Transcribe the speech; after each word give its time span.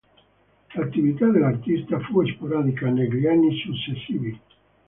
L'attività 0.73 1.27
dell'artista 1.27 1.99
fu 1.99 2.27
sporadica 2.27 2.89
negli 2.89 3.27
anni 3.27 3.55
successivi. 3.59 4.39